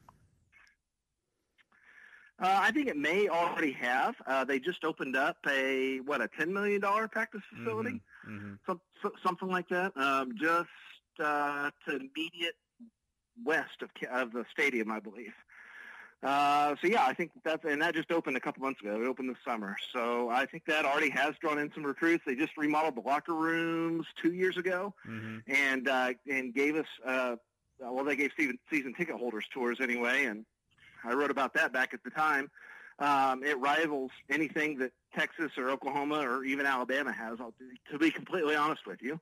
Uh, 2.42 2.60
I 2.62 2.72
think 2.72 2.88
it 2.88 2.98
may 2.98 3.28
already 3.28 3.72
have. 3.74 4.16
Uh, 4.26 4.46
they 4.46 4.60
just 4.60 4.86
opened 4.86 5.16
up 5.16 5.38
a 5.48 6.00
what 6.06 6.22
a 6.22 6.30
ten 6.38 6.54
million 6.54 6.80
dollar 6.80 7.08
practice 7.08 7.42
facility. 7.54 8.02
mm-hmm. 8.30 8.54
so, 8.66 8.80
so, 9.02 9.12
something 9.26 9.50
like 9.50 9.68
that. 9.70 9.96
Um, 9.98 10.32
just 10.40 10.70
uh, 11.22 11.70
to 11.86 11.96
immediate 11.96 12.56
west 13.44 13.82
of 13.82 13.90
of 14.10 14.32
the 14.32 14.46
stadium, 14.54 14.90
I 14.90 15.02
believe. 15.02 15.34
Uh, 16.22 16.76
so 16.82 16.88
yeah, 16.88 17.06
I 17.06 17.14
think 17.14 17.32
that's 17.46 17.64
and 17.64 17.82
that 17.82 17.96
just 17.96 18.12
opened 18.12 18.36
a 18.36 18.42
couple 18.42 18.62
months 18.62 18.82
ago. 18.82 19.02
It 19.02 19.08
opened 19.08 19.30
this 19.30 19.38
summer, 19.46 19.78
so 19.94 20.30
I 20.30 20.46
think 20.46 20.66
that 20.66 20.84
already 20.84 21.10
has 21.12 21.34
drawn 21.40 21.58
in 21.58 21.72
some 21.74 21.86
recruits. 21.86 22.24
They 22.26 22.36
just 22.36 22.58
remodeled 22.58 22.98
the 22.98 23.08
locker 23.08 23.34
rooms 23.34 24.06
two 24.22 24.34
years 24.34 24.58
ago, 24.58 24.94
mm-hmm. 25.08 25.38
and 25.48 25.88
uh, 25.88 26.14
and 26.30 26.54
gave 26.54 26.76
us 26.76 26.88
uh, 27.06 27.36
well, 27.80 28.04
they 28.04 28.16
gave 28.16 28.32
season, 28.38 28.60
season 28.70 28.94
ticket 28.94 29.16
holders 29.16 29.46
tours 29.54 29.80
anyway, 29.82 30.26
and 30.26 30.46
I 31.04 31.14
wrote 31.14 31.32
about 31.32 31.54
that 31.54 31.72
back 31.72 31.94
at 31.94 32.04
the 32.04 32.10
time. 32.10 32.50
Um, 33.00 33.44
it 33.44 33.58
rivals 33.60 34.12
anything 34.30 34.78
that 34.80 34.92
Texas 35.16 35.52
or 35.58 35.70
Oklahoma 35.70 36.20
or 36.20 36.44
even 36.44 36.66
Alabama 36.66 37.14
has. 37.14 37.38
I'll, 37.40 37.54
to 37.92 37.98
be 37.98 38.12
completely 38.12 38.56
honest 38.56 38.86
with 38.86 39.02
you, 39.02 39.20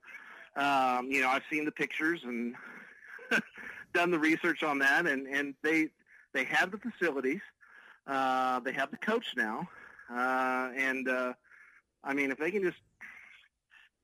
um, 0.56 1.10
you 1.10 1.20
know 1.20 1.28
I've 1.28 1.44
seen 1.50 1.64
the 1.64 1.72
pictures 1.72 2.22
and 2.24 2.56
done 3.94 4.10
the 4.10 4.18
research 4.18 4.64
on 4.64 4.80
that, 4.80 5.06
and 5.06 5.28
and 5.28 5.54
they 5.62 5.90
they 6.32 6.44
have 6.44 6.70
the 6.70 6.78
facilities. 6.78 7.40
Uh, 8.06 8.60
they 8.60 8.72
have 8.72 8.90
the 8.90 8.96
coach 8.96 9.34
now. 9.36 9.68
Uh, 10.10 10.70
and, 10.76 11.08
uh, 11.08 11.32
I 12.02 12.14
mean, 12.14 12.30
if 12.30 12.38
they 12.38 12.50
can 12.50 12.62
just, 12.62 12.78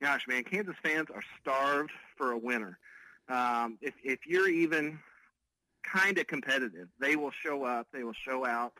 gosh, 0.01 0.27
man, 0.27 0.43
Kansas 0.43 0.75
fans 0.83 1.07
are 1.13 1.23
starved 1.41 1.91
for 2.17 2.31
a 2.31 2.37
winner. 2.37 2.77
Um, 3.29 3.77
if, 3.81 3.95
if 4.03 4.19
you're 4.27 4.49
even 4.49 4.99
kind 5.83 6.17
of 6.17 6.27
competitive, 6.27 6.87
they 6.99 7.15
will 7.15 7.31
show 7.31 7.63
up. 7.63 7.87
They 7.91 8.03
will 8.03 8.13
show 8.13 8.45
out. 8.45 8.73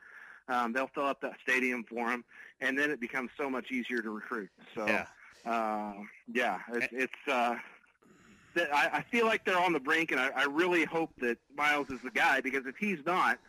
Um, 0.47 0.73
they'll 0.73 0.91
fill 0.93 1.05
up 1.05 1.21
that 1.21 1.33
stadium 1.41 1.83
for 1.83 2.07
them, 2.07 2.23
and 2.61 2.77
then 2.77 2.91
it 2.91 2.99
becomes 2.99 3.31
so 3.35 3.49
much 3.49 3.71
easier 3.71 4.03
to 4.03 4.11
recruit. 4.11 4.49
So, 4.75 4.85
yeah, 4.85 5.05
uh, 5.43 5.93
yeah 6.31 6.59
it's, 6.71 6.87
it's 6.91 7.27
uh, 7.27 7.55
I, 8.57 8.89
I 8.93 9.01
feel 9.01 9.25
like 9.25 9.45
they're 9.45 9.59
on 9.59 9.73
the 9.73 9.79
brink, 9.79 10.11
and 10.11 10.19
I, 10.19 10.29
I 10.35 10.43
really 10.45 10.85
hope 10.85 11.11
that 11.19 11.37
Miles 11.55 11.89
is 11.89 12.01
the 12.01 12.11
guy 12.11 12.41
because 12.41 12.65
if 12.65 12.77
he's 12.77 12.99
not, 13.05 13.39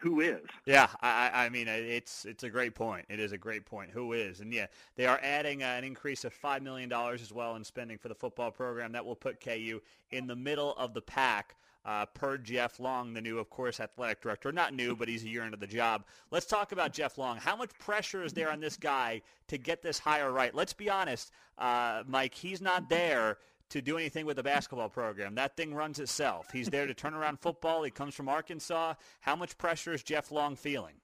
who 0.00 0.20
is? 0.20 0.40
Yeah, 0.64 0.88
I, 1.02 1.30
I 1.32 1.48
mean 1.50 1.68
it's 1.68 2.24
it's 2.24 2.42
a 2.42 2.50
great 2.50 2.74
point. 2.74 3.04
It 3.08 3.20
is 3.20 3.32
a 3.32 3.38
great 3.38 3.66
point. 3.66 3.90
Who 3.90 4.14
is? 4.14 4.40
And 4.40 4.52
yeah, 4.52 4.66
they 4.96 5.06
are 5.06 5.20
adding 5.22 5.62
uh, 5.62 5.66
an 5.66 5.84
increase 5.84 6.24
of 6.24 6.32
five 6.32 6.62
million 6.62 6.88
dollars 6.88 7.22
as 7.22 7.32
well 7.32 7.56
in 7.56 7.64
spending 7.64 7.98
for 7.98 8.08
the 8.08 8.14
football 8.14 8.50
program. 8.50 8.92
That 8.92 9.04
will 9.04 9.16
put 9.16 9.44
KU 9.44 9.80
in 10.10 10.26
the 10.26 10.36
middle 10.36 10.74
of 10.76 10.94
the 10.94 11.02
pack. 11.02 11.56
Uh, 11.82 12.04
per 12.04 12.36
Jeff 12.36 12.78
Long, 12.78 13.14
the 13.14 13.22
new, 13.22 13.38
of 13.38 13.48
course, 13.48 13.80
athletic 13.80 14.20
director. 14.20 14.52
Not 14.52 14.74
new, 14.74 14.94
but 14.94 15.08
he's 15.08 15.24
a 15.24 15.28
year 15.28 15.44
into 15.44 15.56
the 15.56 15.66
job. 15.66 16.04
Let's 16.30 16.44
talk 16.44 16.72
about 16.72 16.92
Jeff 16.92 17.16
Long. 17.16 17.38
How 17.38 17.56
much 17.56 17.70
pressure 17.78 18.22
is 18.22 18.34
there 18.34 18.52
on 18.52 18.60
this 18.60 18.76
guy 18.76 19.22
to 19.48 19.56
get 19.56 19.80
this 19.80 19.98
hire 19.98 20.30
right? 20.30 20.54
Let's 20.54 20.74
be 20.74 20.90
honest, 20.90 21.32
uh, 21.56 22.02
Mike. 22.06 22.34
He's 22.34 22.60
not 22.60 22.90
there 22.90 23.38
to 23.70 23.80
do 23.80 23.96
anything 23.96 24.26
with 24.26 24.36
the 24.36 24.42
basketball 24.42 24.88
program. 24.88 25.34
That 25.36 25.56
thing 25.56 25.74
runs 25.74 25.98
itself. 25.98 26.50
He's 26.52 26.68
there 26.68 26.86
to 26.86 26.94
turn 26.94 27.14
around 27.14 27.40
football. 27.40 27.82
He 27.82 27.90
comes 27.90 28.14
from 28.14 28.28
Arkansas. 28.28 28.94
How 29.20 29.36
much 29.36 29.56
pressure 29.58 29.92
is 29.92 30.02
Jeff 30.02 30.30
Long 30.30 30.56
feeling? 30.56 30.94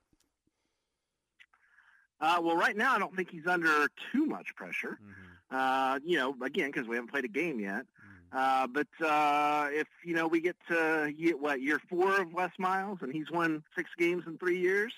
Uh, 2.21 2.41
well, 2.43 2.57
right 2.57 2.77
now 2.77 2.95
I 2.95 2.99
don't 2.99 3.15
think 3.15 3.31
he's 3.31 3.47
under 3.47 3.89
too 4.13 4.27
much 4.27 4.55
pressure. 4.57 4.99
Mm-hmm. 5.03 5.57
Uh, 5.57 5.99
you 6.05 6.17
know, 6.17 6.35
again, 6.43 6.71
because 6.71 6.89
we 6.89 6.97
haven't 6.97 7.11
played 7.11 7.25
a 7.25 7.29
game 7.29 7.61
yet. 7.61 7.85
Mm-hmm. 7.85 8.37
Uh, 8.37 8.67
but 8.67 9.07
uh, 9.07 9.69
if 9.71 9.87
you 10.05 10.15
know 10.15 10.27
we 10.27 10.41
get 10.41 10.57
to 10.69 11.13
get 11.17 11.39
what 11.39 11.61
year 11.61 11.81
four 11.89 12.21
of 12.21 12.35
Les 12.35 12.51
Miles, 12.59 12.99
and 13.03 13.13
he's 13.13 13.31
won 13.31 13.63
six 13.77 13.91
games 13.99 14.25
in 14.27 14.39
three 14.39 14.59
years, 14.59 14.93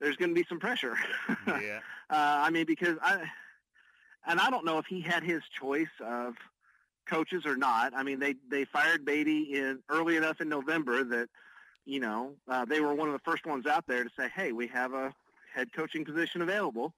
there's 0.00 0.16
going 0.16 0.30
to 0.30 0.34
be 0.34 0.44
some 0.48 0.58
pressure. 0.58 0.96
yeah. 1.46 1.80
Uh, 2.10 2.44
I 2.44 2.50
mean, 2.50 2.66
because 2.66 2.98
I 3.00 3.22
and 4.26 4.38
I 4.38 4.50
don't 4.50 4.66
know 4.66 4.76
if 4.76 4.84
he 4.86 5.00
had 5.00 5.22
his 5.22 5.40
choice 5.58 5.86
of 6.04 6.34
coaches 7.06 7.44
or 7.46 7.56
not. 7.56 7.92
I 7.94 8.02
mean, 8.02 8.18
they 8.18 8.34
they 8.50 8.64
fired 8.64 9.04
Beaty 9.04 9.54
in 9.54 9.80
early 9.88 10.16
enough 10.16 10.40
in 10.40 10.48
November 10.48 11.04
that 11.04 11.28
you 11.84 12.00
know 12.00 12.32
uh, 12.48 12.64
they 12.64 12.80
were 12.80 12.94
one 12.94 13.08
of 13.08 13.14
the 13.14 13.30
first 13.30 13.46
ones 13.46 13.66
out 13.66 13.86
there 13.86 14.04
to 14.04 14.10
say, 14.18 14.28
"Hey, 14.34 14.52
we 14.52 14.66
have 14.68 14.94
a 14.94 15.12
head 15.54 15.72
coaching 15.72 16.04
position 16.04 16.42
available," 16.42 16.94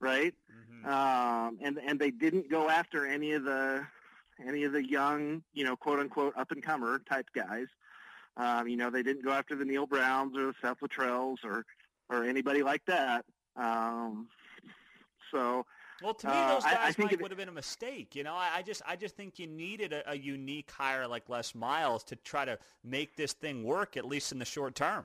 right? 0.00 0.34
Mm-hmm. 0.50 0.88
Um, 0.88 1.58
and 1.62 1.78
and 1.78 1.98
they 1.98 2.10
didn't 2.10 2.50
go 2.50 2.68
after 2.68 3.06
any 3.06 3.32
of 3.32 3.44
the 3.44 3.86
any 4.46 4.64
of 4.64 4.72
the 4.72 4.86
young, 4.86 5.42
you 5.52 5.64
know, 5.64 5.76
quote 5.76 6.00
unquote 6.00 6.36
up 6.36 6.50
and 6.50 6.62
comer 6.62 7.00
type 7.08 7.26
guys. 7.34 7.66
Um, 8.36 8.68
you 8.68 8.76
know, 8.76 8.90
they 8.90 9.02
didn't 9.02 9.24
go 9.24 9.32
after 9.32 9.54
the 9.54 9.64
Neal 9.64 9.86
Browns 9.86 10.36
or 10.36 10.46
the 10.46 10.54
Seth 10.62 10.80
Littrells 10.80 11.44
or 11.44 11.64
or 12.08 12.24
anybody 12.24 12.62
like 12.62 12.84
that. 12.86 13.24
Um, 13.56 14.28
so 15.30 15.66
well, 16.02 16.14
to 16.14 16.26
me, 16.26 16.32
uh, 16.32 16.54
those 16.54 16.64
guys 16.64 16.98
uh, 16.98 17.02
I, 17.02 17.12
it, 17.12 17.20
would 17.20 17.30
have 17.30 17.38
been 17.38 17.48
a 17.48 17.52
mistake. 17.52 18.14
You 18.14 18.24
know, 18.24 18.34
I, 18.34 18.48
I, 18.56 18.62
just 18.62 18.82
I 18.86 18.96
just 18.96 19.16
think 19.16 19.38
you 19.38 19.46
needed 19.46 19.92
a, 19.92 20.10
a, 20.10 20.16
unique 20.16 20.70
hire 20.70 21.06
like 21.06 21.28
Les 21.28 21.54
Miles 21.54 22.04
to 22.04 22.16
try 22.16 22.44
to 22.44 22.58
make 22.84 23.16
this 23.16 23.32
thing 23.32 23.64
work 23.64 23.96
at 23.96 24.04
least 24.04 24.32
in 24.32 24.38
the 24.38 24.44
short 24.44 24.74
term. 24.74 25.04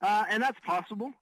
Uh, 0.00 0.24
and 0.30 0.42
that's 0.42 0.58
possible. 0.60 1.12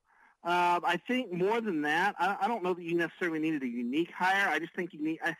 Uh, 0.42 0.80
I 0.82 0.98
think 1.06 1.32
more 1.32 1.60
than 1.60 1.82
that, 1.82 2.14
I, 2.18 2.36
I, 2.42 2.48
don't 2.48 2.62
know 2.62 2.72
that 2.72 2.82
you 2.82 2.96
necessarily 2.96 3.40
needed 3.40 3.62
a 3.62 3.68
unique 3.68 4.10
hire. 4.16 4.48
I 4.48 4.58
just 4.58 4.74
think 4.74 4.94
you 4.94 5.04
need. 5.04 5.18
I, 5.24 5.34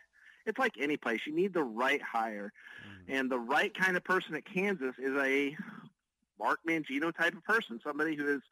it's 0.45 0.59
like 0.59 0.73
any 0.79 0.97
place; 0.97 1.21
you 1.25 1.35
need 1.35 1.53
the 1.53 1.63
right 1.63 2.01
hire, 2.01 2.51
mm. 2.85 3.17
and 3.17 3.31
the 3.31 3.39
right 3.39 3.73
kind 3.73 3.97
of 3.97 4.03
person 4.03 4.35
at 4.35 4.45
Kansas 4.45 4.95
is 4.99 5.15
a 5.17 5.55
Mark 6.39 6.59
Mangino 6.67 7.15
type 7.15 7.33
of 7.35 7.43
person, 7.43 7.79
somebody 7.83 8.15
who 8.15 8.35
is– 8.35 8.41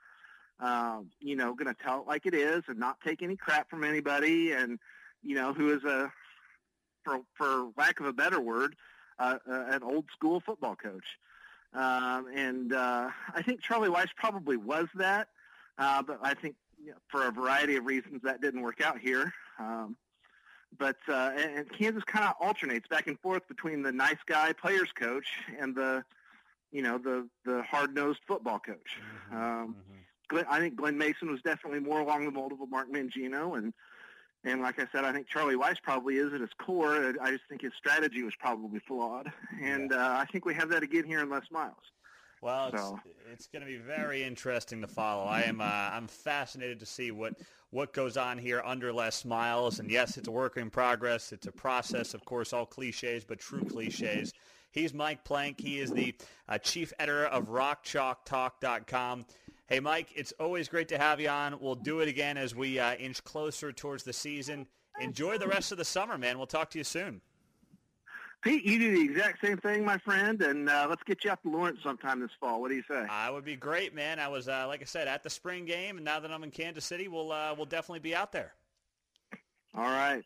um, 0.59 1.09
you 1.19 1.35
know, 1.35 1.53
going 1.53 1.73
to 1.73 1.83
tell 1.83 2.01
it 2.01 2.07
like 2.07 2.25
it 2.25 2.33
is 2.33 2.63
and 2.67 2.77
not 2.79 2.97
take 3.01 3.21
any 3.21 3.35
crap 3.35 3.69
from 3.69 3.83
anybody, 3.83 4.51
and 4.51 4.79
you 5.23 5.35
know, 5.35 5.53
who 5.53 5.73
is 5.73 5.83
a, 5.83 6.11
for 7.03 7.19
for 7.35 7.69
lack 7.77 7.99
of 7.99 8.05
a 8.05 8.13
better 8.13 8.39
word, 8.39 8.75
uh, 9.19 9.37
uh, 9.49 9.65
an 9.69 9.83
old 9.83 10.05
school 10.13 10.39
football 10.39 10.75
coach. 10.75 11.05
Um, 11.73 12.27
and 12.33 12.73
uh, 12.73 13.09
I 13.35 13.41
think 13.43 13.61
Charlie 13.61 13.89
Weis 13.89 14.07
probably 14.15 14.57
was 14.57 14.87
that, 14.95 15.27
uh, 15.77 16.01
but 16.01 16.19
I 16.23 16.33
think 16.33 16.55
you 16.83 16.91
know, 16.91 16.97
for 17.09 17.27
a 17.27 17.31
variety 17.31 17.75
of 17.75 17.85
reasons 17.85 18.21
that 18.23 18.41
didn't 18.41 18.61
work 18.61 18.81
out 18.81 18.99
here. 18.99 19.33
Um, 19.59 19.95
but 20.77 20.97
uh, 21.07 21.31
and, 21.35 21.59
and 21.59 21.71
Kansas 21.71 22.03
kind 22.03 22.25
of 22.25 22.33
alternates 22.39 22.87
back 22.87 23.07
and 23.07 23.19
forth 23.19 23.47
between 23.47 23.81
the 23.81 23.91
nice 23.91 24.17
guy 24.25 24.53
players 24.53 24.91
coach 24.93 25.27
and 25.59 25.75
the, 25.75 26.03
you 26.71 26.81
know, 26.81 26.97
the 26.97 27.27
the 27.45 27.63
hard 27.63 27.95
nosed 27.95 28.19
football 28.27 28.59
coach. 28.59 28.97
Mm-hmm, 29.31 29.35
um, 29.35 29.67
mm-hmm. 29.69 29.99
I 30.49 30.59
think 30.59 30.75
Glen 30.75 30.97
Mason 30.97 31.31
was 31.31 31.41
definitely 31.41 31.79
more 31.79 31.99
along 31.99 32.25
the 32.25 32.31
mold 32.31 32.51
of 32.51 32.61
a 32.61 32.67
Mark 32.67 32.91
Mangino, 32.91 33.57
and 33.57 33.73
and 34.43 34.61
like 34.61 34.79
I 34.79 34.87
said, 34.91 35.03
I 35.03 35.11
think 35.11 35.27
Charlie 35.27 35.55
Weis 35.55 35.81
probably 35.81 36.15
is 36.15 36.33
at 36.33 36.41
his 36.41 36.51
core. 36.59 37.13
I 37.21 37.31
just 37.31 37.43
think 37.49 37.61
his 37.61 37.73
strategy 37.77 38.23
was 38.23 38.33
probably 38.39 38.79
flawed, 38.79 39.31
and 39.61 39.91
uh, 39.91 40.15
I 40.19 40.25
think 40.31 40.45
we 40.45 40.53
have 40.53 40.69
that 40.69 40.83
again 40.83 41.03
here 41.03 41.21
in 41.21 41.29
Les 41.29 41.49
Miles. 41.51 41.75
Well, 42.41 42.69
it's, 42.69 42.81
so. 42.81 42.99
it's 43.33 43.47
going 43.47 43.65
to 43.65 43.67
be 43.67 43.77
very 43.77 44.23
interesting 44.23 44.79
to 44.81 44.87
follow. 44.87 45.25
I 45.25 45.41
am 45.41 45.59
uh, 45.59 45.63
I'm 45.65 46.07
fascinated 46.07 46.79
to 46.79 46.85
see 46.85 47.11
what 47.11 47.33
what 47.71 47.93
goes 47.93 48.17
on 48.17 48.37
here 48.37 48.61
under 48.65 48.93
Les 48.93 49.25
Miles. 49.25 49.79
And 49.79 49.91
yes, 49.91 50.17
it's 50.17 50.27
a 50.27 50.31
work 50.31 50.57
in 50.57 50.69
progress. 50.69 51.31
It's 51.31 51.47
a 51.47 51.51
process, 51.51 52.13
of 52.13 52.25
course, 52.25 52.53
all 52.53 52.65
cliches, 52.65 53.23
but 53.23 53.39
true 53.39 53.63
cliches. 53.63 54.33
He's 54.71 54.93
Mike 54.93 55.23
Plank. 55.23 55.59
He 55.59 55.79
is 55.79 55.91
the 55.91 56.15
uh, 56.47 56.59
chief 56.59 56.93
editor 56.99 57.25
of 57.25 57.49
RockChalkTalk.com. 57.49 59.25
Hey, 59.69 59.79
Mike, 59.79 60.07
it's 60.15 60.33
always 60.39 60.67
great 60.67 60.87
to 60.87 60.97
have 60.97 61.21
you 61.21 61.29
on. 61.29 61.59
We'll 61.59 61.75
do 61.75 61.99
it 61.99 62.09
again 62.09 62.37
as 62.37 62.55
we 62.55 62.79
uh, 62.79 62.95
inch 62.95 63.23
closer 63.23 63.71
towards 63.71 64.01
the 64.01 64.11
season. 64.11 64.65
Enjoy 64.99 65.37
the 65.37 65.47
rest 65.47 65.71
of 65.71 65.77
the 65.77 65.85
summer, 65.85 66.17
man. 66.17 66.39
We'll 66.39 66.47
talk 66.47 66.71
to 66.71 66.79
you 66.79 66.83
soon. 66.83 67.21
Pete, 68.41 68.63
you 68.65 68.79
do 68.79 68.95
the 68.95 69.03
exact 69.03 69.45
same 69.45 69.57
thing, 69.57 69.85
my 69.85 69.99
friend, 69.99 70.41
and 70.41 70.69
uh, 70.69 70.87
let's 70.89 71.03
get 71.03 71.23
you 71.23 71.29
out 71.29 71.43
to 71.43 71.49
Lawrence 71.51 71.77
sometime 71.83 72.19
this 72.19 72.31
fall. 72.39 72.61
What 72.61 72.69
do 72.69 72.75
you 72.75 72.83
say? 72.89 73.05
I 73.11 73.29
would 73.29 73.45
be 73.45 73.55
great, 73.55 73.93
man. 73.93 74.17
I 74.17 74.27
was, 74.27 74.47
uh, 74.47 74.65
like 74.67 74.81
I 74.81 74.85
said, 74.85 75.07
at 75.07 75.21
the 75.21 75.29
spring 75.29 75.65
game, 75.65 75.97
and 75.97 76.05
now 76.05 76.19
that 76.19 76.31
I'm 76.31 76.43
in 76.43 76.49
Kansas 76.49 76.85
City, 76.85 77.07
we'll 77.07 77.31
uh, 77.31 77.53
we'll 77.55 77.67
definitely 77.67 77.99
be 77.99 78.15
out 78.15 78.31
there. 78.31 78.53
All 79.75 79.83
right. 79.83 80.23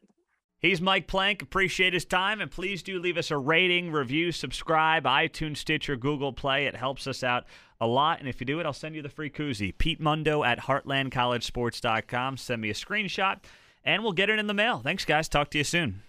He's 0.63 0.79
Mike 0.79 1.07
Plank. 1.07 1.41
Appreciate 1.41 1.91
his 1.91 2.05
time, 2.05 2.39
and 2.39 2.49
please 2.49 2.81
do 2.81 2.97
leave 2.97 3.17
us 3.17 3.31
a 3.31 3.37
rating, 3.37 3.91
review, 3.91 4.31
subscribe, 4.31 5.03
iTunes, 5.03 5.57
Stitcher, 5.57 5.97
Google 5.97 6.31
Play. 6.31 6.67
It 6.67 6.75
helps 6.77 7.05
us 7.05 7.21
out 7.21 7.43
a 7.81 7.85
lot. 7.85 8.21
And 8.21 8.29
if 8.29 8.39
you 8.39 8.45
do 8.45 8.61
it, 8.61 8.65
I'll 8.65 8.71
send 8.71 8.95
you 8.95 9.01
the 9.01 9.09
free 9.09 9.29
koozie. 9.29 9.77
Pete 9.77 9.99
Mundo 9.99 10.41
at 10.45 10.59
heartlandcollegesports.com. 10.61 12.37
Send 12.37 12.61
me 12.61 12.69
a 12.69 12.73
screenshot, 12.73 13.39
and 13.83 14.03
we'll 14.03 14.13
get 14.13 14.29
it 14.29 14.39
in 14.39 14.47
the 14.47 14.53
mail. 14.53 14.79
Thanks, 14.79 15.03
guys. 15.03 15.27
Talk 15.27 15.51
to 15.51 15.57
you 15.57 15.65
soon. 15.65 16.01